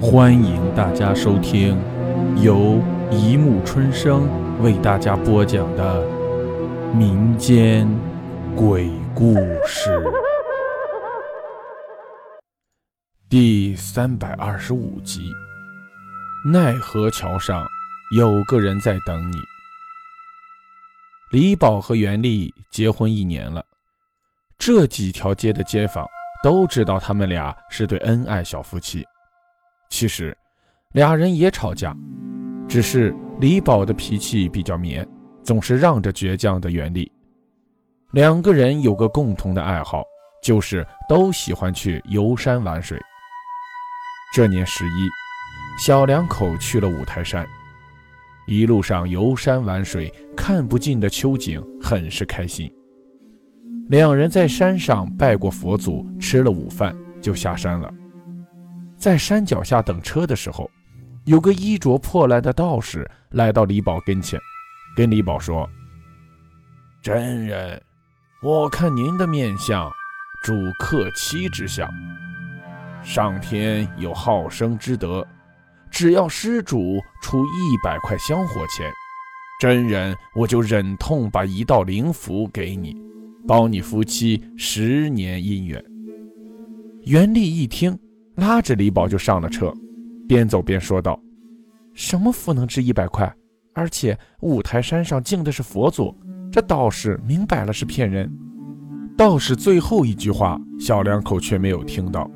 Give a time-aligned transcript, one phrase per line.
[0.00, 1.76] 欢迎大家收听
[2.40, 4.28] 由一木春生
[4.62, 6.06] 为大家播讲的
[6.94, 7.88] 民间
[8.54, 9.34] 鬼故
[9.66, 10.00] 事
[13.28, 15.32] 第三百二十五集。
[16.46, 17.66] 奈何桥上
[18.16, 19.36] 有个人在等你。
[21.32, 23.64] 李宝和袁丽结婚一年了，
[24.56, 26.06] 这几条街的街坊
[26.40, 29.04] 都知道他们俩是对恩爱小夫妻。
[29.88, 30.36] 其实，
[30.92, 31.96] 俩人也吵架，
[32.68, 35.06] 只是李宝的脾气比较绵，
[35.42, 37.10] 总是让着倔强的袁丽。
[38.12, 40.02] 两个人有个共同的爱好，
[40.42, 42.98] 就是都喜欢去游山玩水。
[44.34, 45.08] 这年十一，
[45.78, 47.46] 小两口去了五台山。
[48.46, 52.72] 一路上游山玩水，看不尽的秋景，很是开心。
[53.88, 57.92] 两人在山上拜过佛祖，吃了午饭，就下山了。
[58.98, 60.68] 在山脚下等车的时候，
[61.24, 64.40] 有个衣着破烂的道士来到李宝跟前，
[64.96, 65.68] 跟李宝说
[67.00, 67.80] ：“真人，
[68.42, 69.88] 我看您的面相，
[70.42, 71.88] 主克妻之相。
[73.04, 75.26] 上天有好生之德。”
[75.90, 78.92] 只要施主出一百块香火钱，
[79.58, 82.94] 真人我就忍痛把一道灵符给你，
[83.46, 85.82] 保你夫妻十年姻缘。
[87.04, 87.98] 袁丽一听，
[88.38, 89.74] 拉着李宝就上了车，
[90.28, 91.20] 边走边说道
[91.92, 93.32] ：“什么符能值一百块？
[93.74, 96.16] 而且五台山上敬的是佛祖，
[96.50, 98.32] 这道士明摆了是骗人。”
[99.18, 102.30] 道士最后一句话，小两口却没有听到。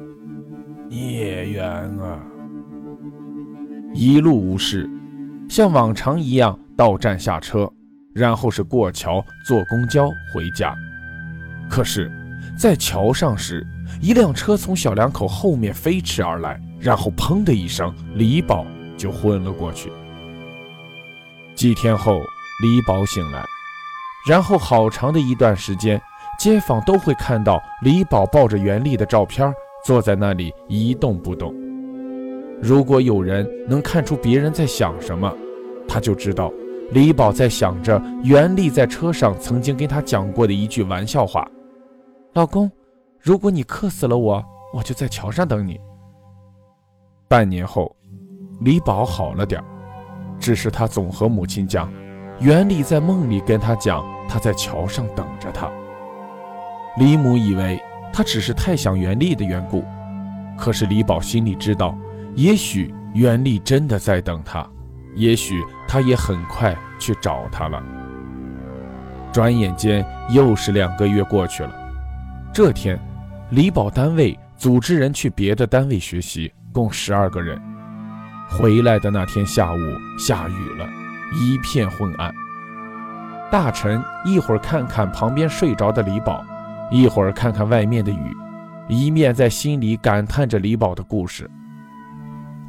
[0.89, 1.64] 孽缘
[2.00, 2.20] 啊！
[3.95, 4.91] 一路无事，
[5.48, 7.73] 像往常一样到站下车，
[8.12, 10.75] 然后是过桥坐公交回家。
[11.70, 12.11] 可是，
[12.58, 13.64] 在桥上时，
[14.01, 19.93] 一辆车从小两口后面飞驰而来，然后砰的一声，李宝就昏了过去。
[21.55, 22.20] 几天后，
[22.63, 23.45] 李宝醒来，
[24.27, 26.01] 然后好长的一段时间，
[26.39, 29.53] 街坊都会看到李宝抱着袁丽的照片，
[29.85, 31.55] 坐在那里一动不动。
[32.61, 35.33] 如果有人能看出别人在想什么，
[35.86, 36.53] 他就知道
[36.92, 41.47] 李宝在想着袁丽在车上曾经跟他讲过的一句玩笑话
[42.35, 42.70] ：“老公，
[43.23, 44.45] 如果你克死了我，
[44.75, 45.81] 我就在桥上等你。”
[47.29, 47.95] 半年后，
[48.61, 49.63] 李宝好了点
[50.41, 51.91] 只是他总和母亲讲，
[52.41, 55.71] 袁丽在梦里跟他讲他在桥上等着他。
[56.99, 57.81] 李母以为
[58.13, 59.85] 他只是太想袁丽的缘故，
[60.59, 61.97] 可是李宝心里知道。
[62.35, 64.67] 也许袁丽真的在等他，
[65.15, 67.83] 也许他也很快去找他了。
[69.31, 71.73] 转眼间又是两个月过去了。
[72.53, 72.99] 这天，
[73.52, 77.61] 李宝单位组织人去别的单位学习，共十二个人。
[78.48, 79.79] 回来的那天下午
[80.18, 80.89] 下雨了，
[81.35, 82.33] 一片昏暗。
[83.51, 86.42] 大臣一会儿看看旁边睡着的李宝，
[86.91, 88.35] 一会儿看看外面的雨，
[88.89, 91.46] 一面在心里感叹着李宝的故事。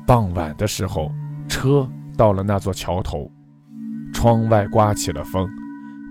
[0.06, 1.10] 傍晚的时候，
[1.48, 3.32] 车到了那座桥头，
[4.14, 5.48] 窗外刮起了风，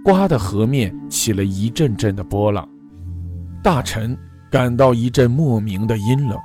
[0.03, 2.67] 刮得河面起了一阵阵的波浪。
[3.63, 4.17] 大臣
[4.53, 6.39] 感到一阵莫名的阴冷，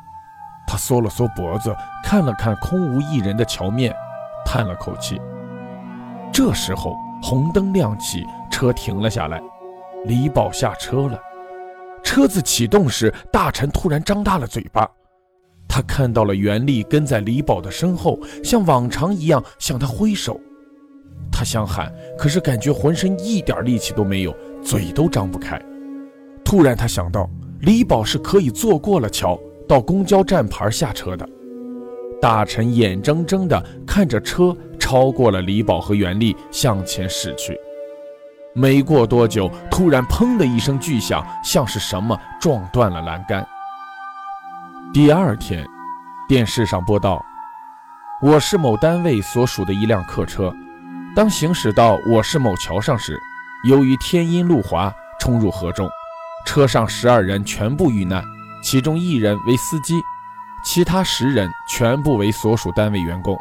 [0.66, 3.94] 他缩了缩脖子，看了看空无一人的桥面，
[4.46, 5.20] 叹了口气。
[6.32, 9.42] 这时候，红灯亮起，车停了下来，
[10.06, 11.20] 李宝下车了。
[12.02, 14.90] 车子启动时，大臣突然张大了嘴巴。
[15.68, 20.40] 他看到了袁丽跟在李宝的身后，像往常一样向他挥手。
[21.30, 25.62] 他想喊，可是感觉浑身一点力气都没有，嘴都张不开。
[26.46, 27.30] 突然，他想到
[27.62, 31.28] 李宝是可以坐过了桥，到公交站牌下车的。
[32.22, 37.58] 大臣眼睁睁地看着车超过了李宝和袁丽，向前驶去。
[38.54, 43.48] 没过多久，突然砰的一声巨响，像是什么撞断了栏杆。
[44.94, 45.64] 第二天，
[46.28, 47.24] 电视上播道
[48.22, 50.52] ：“我市某单位所属的一辆客车，
[51.16, 53.20] 当行驶到我市某桥上时，
[53.68, 55.88] 由于天阴路滑，冲入河中，
[56.48, 58.24] 车上十二人全部遇难，
[58.64, 60.02] 其中一人为司机，
[60.64, 63.38] 其他十人全部为所属单位员工。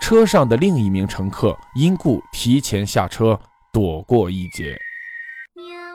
[0.00, 3.38] 车上的另一名乘客因故提前下车，
[3.72, 4.76] 躲过一劫。”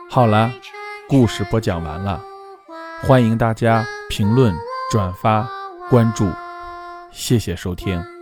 [0.10, 0.50] 好了，
[1.10, 2.24] 故事播讲完了，
[3.04, 4.56] 欢迎大家评论。
[4.92, 5.48] 转发
[5.88, 6.32] 关注，
[7.12, 8.19] 谢谢收听。